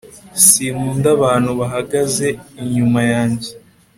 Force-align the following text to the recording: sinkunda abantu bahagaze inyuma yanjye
sinkunda 0.47 1.07
abantu 1.17 1.49
bahagaze 1.59 2.27
inyuma 2.61 3.01
yanjye 3.11 3.49